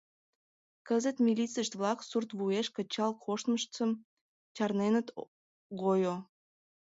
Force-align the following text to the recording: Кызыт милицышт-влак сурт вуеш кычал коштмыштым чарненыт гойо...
Кызыт 0.87 1.17
милицышт-влак 1.25 1.99
сурт 2.09 2.29
вуеш 2.37 2.67
кычал 2.75 3.11
коштмыштым 3.25 3.91
чарненыт 4.55 5.07
гойо... 5.81 6.15